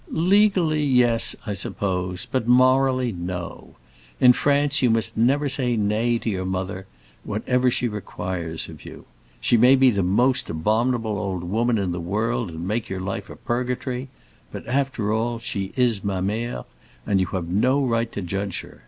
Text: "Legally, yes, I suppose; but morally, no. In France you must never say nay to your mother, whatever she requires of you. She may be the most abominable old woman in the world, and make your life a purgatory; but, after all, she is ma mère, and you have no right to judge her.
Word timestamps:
"Legally, 0.09 0.83
yes, 0.83 1.35
I 1.45 1.53
suppose; 1.53 2.25
but 2.25 2.47
morally, 2.47 3.11
no. 3.11 3.75
In 4.19 4.33
France 4.33 4.81
you 4.81 4.89
must 4.89 5.15
never 5.15 5.47
say 5.47 5.77
nay 5.77 6.17
to 6.17 6.27
your 6.27 6.43
mother, 6.43 6.87
whatever 7.23 7.69
she 7.69 7.87
requires 7.87 8.67
of 8.67 8.83
you. 8.83 9.05
She 9.39 9.57
may 9.57 9.75
be 9.75 9.91
the 9.91 10.01
most 10.01 10.49
abominable 10.49 11.19
old 11.19 11.43
woman 11.43 11.77
in 11.77 11.91
the 11.91 11.99
world, 11.99 12.49
and 12.49 12.67
make 12.67 12.89
your 12.89 12.99
life 12.99 13.29
a 13.29 13.35
purgatory; 13.35 14.09
but, 14.51 14.65
after 14.65 15.13
all, 15.13 15.37
she 15.37 15.71
is 15.75 16.03
ma 16.03 16.19
mère, 16.19 16.65
and 17.05 17.19
you 17.19 17.27
have 17.27 17.47
no 17.49 17.85
right 17.85 18.11
to 18.13 18.23
judge 18.23 18.61
her. 18.61 18.79